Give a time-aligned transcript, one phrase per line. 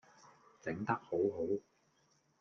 [0.59, 1.45] 整得好好